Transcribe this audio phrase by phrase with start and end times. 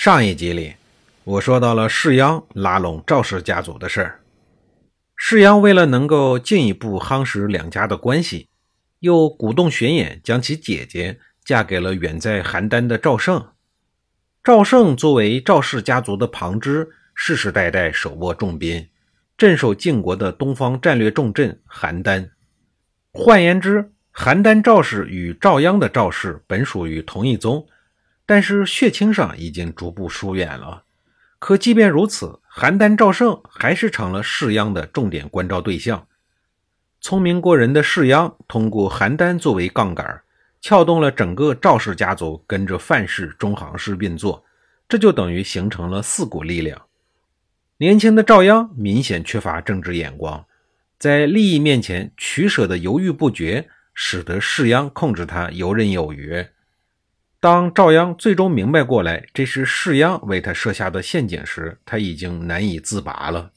[0.00, 0.76] 上一集里，
[1.24, 4.20] 我说到了世鞅拉拢赵氏家族的事儿。
[5.16, 8.48] 世鞅为了能够进一步夯实两家的关系，
[9.00, 13.44] 又鼓动玄衍将其姐姐嫁给了远在邯郸的赵胜。
[14.44, 18.86] 赵胜作为赵氏家族的旁支，世世代代手握重兵，
[19.36, 22.30] 镇守晋国的东方战略重镇邯郸。
[23.12, 27.66] 换言之，邯郸赵氏与赵鞅的赵氏本属于同一宗。
[28.28, 30.84] 但是血亲上已经逐步疏远了。
[31.38, 36.06] 可即便如此，邯郸赵胜还是成了世鞅的重点关照对象。
[37.00, 40.20] 聪明过人的世鞅通过邯郸作为杠杆，
[40.60, 44.44] 撬动了整个赵氏家族跟着范氏、中行氏运作，
[44.86, 46.82] 这就等于形成了四股力量。
[47.78, 50.44] 年轻的赵鞅明显缺乏政治眼光，
[50.98, 56.44] 在利益面前取舍的犹豫不决，使得世鞅控制他游刃有余。
[57.40, 63.52] 当赵鞅最终明白过来，这是世鞅为他设下的陷阱时，他已经难以自拔了。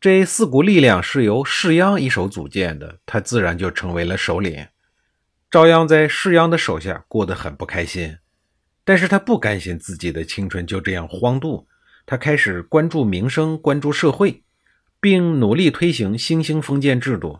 [0.00, 4.66] 这四股力量是由世鞅一手组建的，他自然就成为了首领。
[5.48, 8.18] 赵鞅在世鞅的手下过得很不开心，
[8.84, 11.68] 但是他不甘心自己的青春就这样荒度，
[12.06, 14.42] 他开始关注民生，关注社会，
[15.00, 17.38] 并努力推行新兴封建制度。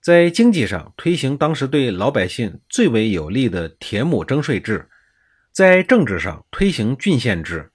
[0.00, 4.88] 在经济上推行当时对老百姓最为有利的田亩征税制，
[5.52, 7.70] 在政治上推行郡县制，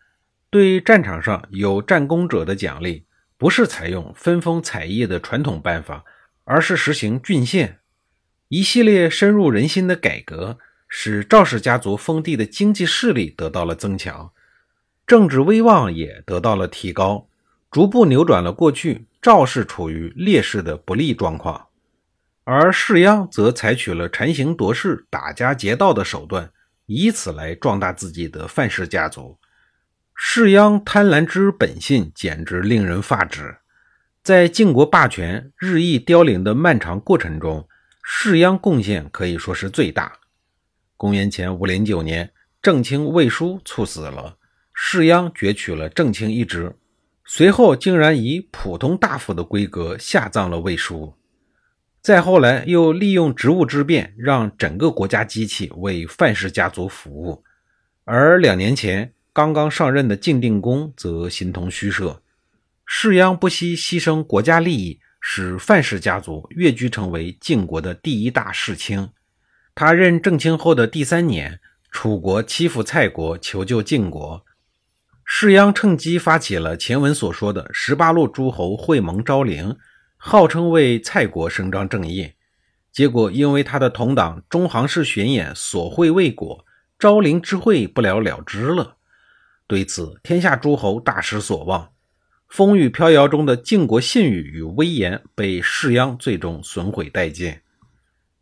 [0.50, 3.06] 对战场上有战功者的奖励
[3.38, 6.04] 不是采用分封采邑的传统办法，
[6.46, 7.78] 而是实行郡县。
[8.48, 14.32] 一系列深入人心的改革，使赵氏家族封地的经济势力得到了增强，
[15.06, 17.28] 政治威望也得到了提高，
[17.70, 21.68] 逐步扭转了过去赵氏处于劣势的不利状况。
[22.48, 26.52] 而世鞅则采取了残刑夺势、打家劫道的手段，
[26.86, 29.40] 以此来壮大自己的范氏家族。
[30.14, 33.58] 世鞅贪婪之本性简直令人发指。
[34.22, 37.68] 在晋国霸权日益凋零的漫长过程中，
[38.04, 40.14] 世鞅贡献可以说是最大。
[40.98, 42.32] 公元前五零九年，
[42.62, 44.38] 郑卿魏书猝死了，
[44.72, 46.76] 世鞅攫取了郑卿一职，
[47.26, 51.16] 随后竟然以普通大夫的规格下葬了魏书。
[52.06, 57.44] 再后来，又利用职务之便，让整个国家机器为范氏家族服务。
[58.04, 62.22] 而两年前刚刚上任的晋定公则形同虚设。
[62.86, 69.10] 世鞅不惜牺牲国家利益，使范氏家族跃居成为晋国的第一大世卿。
[69.74, 74.46] 他任正卿后的第三年，楚国欺负蔡国，求救晋国。
[75.24, 79.76] 世鞅趁机发起了前文所说的十八路诸侯会盟昭陵。
[80.28, 82.32] 号称为蔡国伸张正义，
[82.92, 86.66] 结果因为他的同党中行氏玄衍所会未果，
[86.98, 88.98] 昭陵之会不了了之了。
[89.68, 91.92] 对此，天下诸侯大失所望，
[92.50, 97.60] 风雨飘摇中的晋国信誉与威严被世鞅最终损毁殆尽。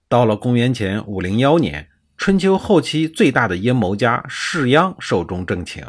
[0.07, 5.83] 到了公元前五零幺年，春秋后期最大的阴谋家世鞅寿终正寝。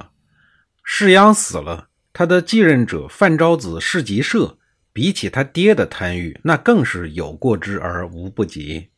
[0.82, 4.58] 世鞅死了，他的继任者范昭子世吉社。
[4.94, 8.90] 比起他爹的贪欲，那更是有过之而无不及，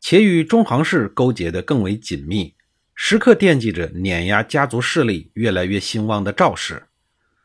[0.00, 2.54] 且与中行氏勾结得更为紧密，
[2.94, 6.84] 时刻惦记着碾压家族势力越来越兴旺的赵氏。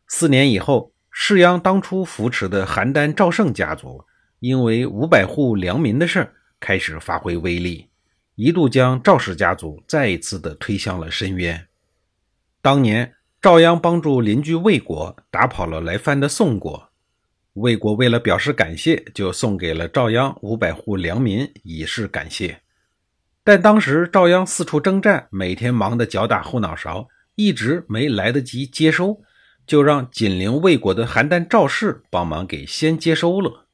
[0.07, 4.05] 四年以后，世鞅当初扶持的邯郸赵胜家族，
[4.39, 7.89] 因为五百户良民的事儿开始发挥威力，
[8.35, 11.67] 一度将赵氏家族再一次的推向了深渊。
[12.61, 16.88] 当年，赵鞅帮助邻居魏国打跑了来犯的宋国。
[17.59, 22.61] 魏国为了表示感谢，就送给了赵鞅五百户良民，以示感谢。
[23.43, 29.21] 但当时赵鞅四处征战，每天忙得脚打后脑勺，一直没来得及接收，
[29.67, 33.67] 就让紧邻魏国的邯郸赵氏帮忙给先接收了。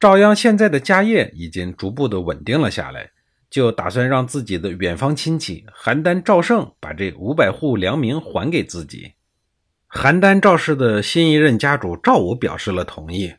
[0.00, 3.10] 赵鞅现在的家业已经逐步的稳定了下来，
[3.48, 9.12] 就打算让自己的远方亲戚邯郸赵胜把这五百户良民还给自己。
[9.94, 13.34] 邯郸赵氏的新一任家主赵武表示了同意。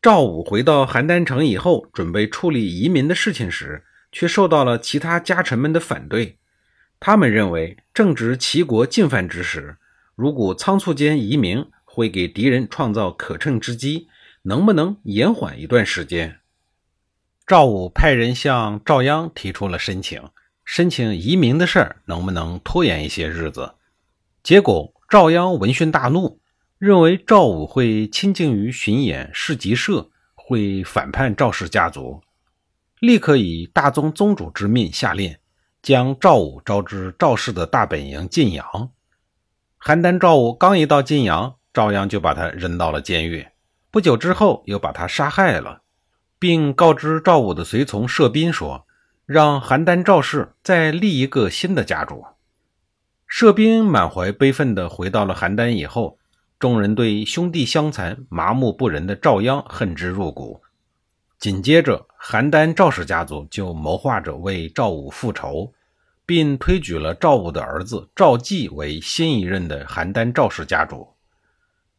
[0.00, 6.38] 赵武回到邯郸城以后，准备处理移民的事情时，却受到了其他家臣们的反对。
[7.00, 9.76] 他们认为，正值齐国进犯之时，
[10.14, 14.08] 如果仓促间移民，会给敌人创造可乘之机。
[14.42, 16.38] 能不能延缓一段时间？
[17.44, 20.22] 赵武派人向赵鞅提出了申请，
[20.64, 23.74] 申请移民的事儿能不能拖延一些日子？
[24.44, 26.40] 结果赵鞅闻讯大怒，
[26.78, 32.22] 认为赵武会亲近于荀偃、士吉社，会反叛赵氏家族，
[32.98, 35.36] 立刻以大宗宗主之命下令，
[35.80, 38.90] 将赵武召至赵氏的大本营晋阳。
[39.80, 43.46] 邯郸赵武刚一到晋阳，赵鞅就把他扔到了监狱。
[43.92, 45.82] 不久之后，又把他杀害了，
[46.40, 48.84] 并告知赵武的随从射宾说
[49.24, 52.24] ：“让邯郸赵氏再立一个新的家主。”
[53.26, 56.18] 射宾满怀悲愤地回到了邯郸以后，
[56.58, 60.62] 众人对兄弟相残、麻木不仁的赵鞅恨之入骨。
[61.38, 65.72] 紧接着，邯郸赵氏家族就谋划着为赵武复仇，
[66.24, 71.08] 并推举了赵武的儿子赵季为新一任的邯郸赵氏家主。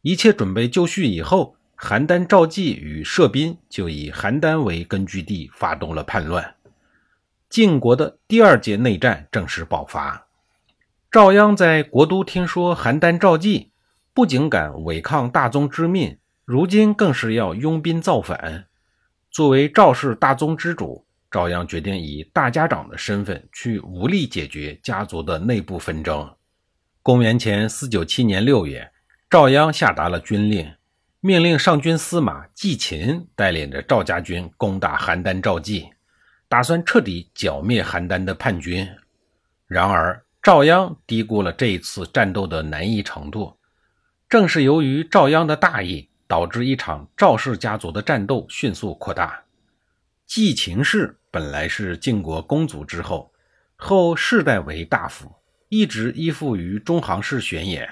[0.02, 1.54] 一切准备就绪以后。
[1.80, 6.56] 邯郸赵季与射宾就以邯郸为根据地发动了叛乱，
[7.48, 10.26] 晋国的第二届内战正式爆发。
[11.10, 13.72] 赵鞅在国都听说邯郸赵季
[14.12, 18.66] 不仅敢违抗大宗之命，如今更是要拥兵造反。
[19.30, 26.30] 作为赵氏大宗之主，赵鞅决定以大家长的身份去武力解决家族的内部纷争。
[27.02, 28.90] 公元前四九七年六月，
[29.30, 30.70] 赵鞅下达了军令。
[31.20, 35.88] 命令上军司马季秦带领着赵家军攻打邯郸赵季，
[36.48, 38.86] 打算彻底剿灭邯郸的叛军。
[39.66, 43.58] 然而，赵鞅低估了这一次战斗的难易程度。
[44.28, 49.44] 正是由于赵鞅的大意，导致一场赵氏家族的战斗迅速扩大。
[50.26, 53.32] 季秦氏本来是晋国公族之后，
[53.76, 55.34] 后世代为大夫，
[55.68, 57.88] 一直依附于中行氏玄衍。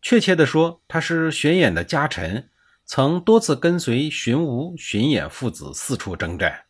[0.00, 2.48] 确切地说，他是玄衍的家臣。
[2.86, 6.64] 曾多次跟随荀吴、荀偃父子四处征战，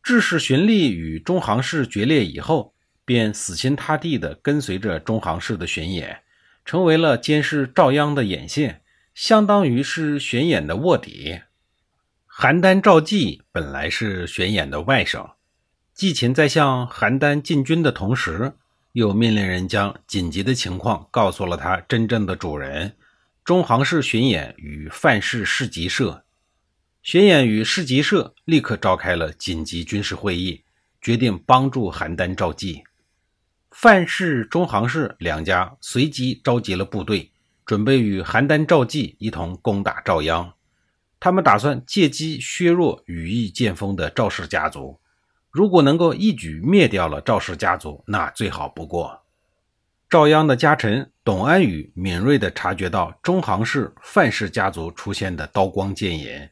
[0.00, 2.73] 致使荀立与中行氏决裂以后，
[3.04, 6.18] 便死心塌地地跟随着中行氏的荀偃，
[6.64, 8.82] 成为了监视赵鞅的眼线，
[9.14, 11.40] 相当于是荀偃的卧底。
[12.28, 15.34] 邯郸赵季本来是荀偃的外甥，
[15.92, 18.54] 季秦在向邯郸进军的同时，
[18.92, 22.96] 又命令人将紧急的情况告诉了他真正的主人。
[23.44, 26.24] 中行氏荀偃与范氏士吉社，
[27.02, 30.64] 荀偃与士吉社立刻召开了紧急军事会议，
[31.00, 32.82] 决定帮助邯郸赵季。
[33.76, 37.32] 范氏、中行氏两家随即召集了部队，
[37.66, 40.52] 准备与邯郸赵季一同攻打赵鞅。
[41.18, 45.00] 他们打算借机削弱羽翼渐丰的赵氏家族，
[45.50, 49.22] 如果能够一举灭掉了赵氏家族，那最好不过。
[50.08, 56.48] 赵鞅的家臣董安宇敏锐地察觉到中行氏、范氏家族出现的刀光剑影，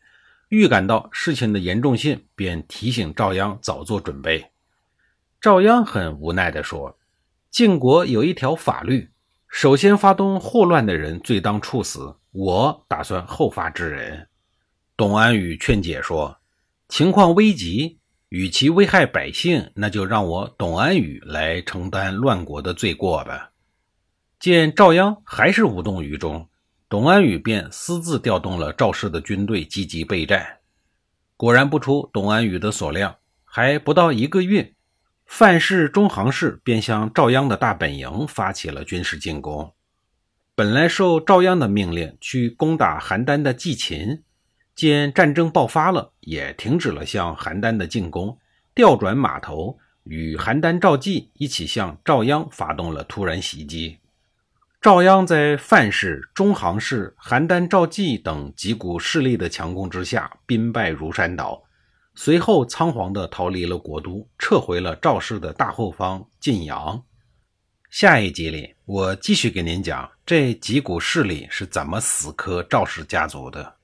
[0.49, 4.51] 预感到事情的严重性，便提醒赵鞅早做准备。
[5.41, 6.97] 赵鞅很无奈地说
[7.53, 9.11] ：“晋国有一条法律，
[9.47, 14.27] 首先发动祸乱的人罪当处死，我打算后发制人。”
[14.97, 16.35] 董安宇劝解说
[16.89, 17.99] ：“情况危急。”
[18.31, 23.51] 与其危害百姓，那就让我董安宇来承担乱国的罪过吧。
[24.41, 26.49] 见赵鞅还是无动于衷，
[26.89, 30.61] 董安宇便私自调动了赵氏的军队，积极备战。
[31.37, 34.73] 果然不出董安宇的所料，还不到一个月，
[35.35, 39.73] 范氏、中行氏便向赵鞅的大本营发起了军事进攻。
[40.55, 44.23] 本来受赵鞅的命令去攻打邯郸的季秦。
[44.75, 48.37] 见战争爆发了，也停止了向邯郸的进攻，
[48.75, 54.01] 调转马头，与邯郸赵季一起向赵鞅发动了突然袭击。
[54.83, 61.63] 赵鞅在范氏、中行氏、邯郸赵季等几股势力的强攻之下，兵败如山倒，
[62.15, 67.03] 随后仓皇地逃离了国都，撤回了赵氏的大后方晋阳。
[67.91, 73.77] 下一集里，我继续给您讲这几股势力是怎么死磕赵氏家族的。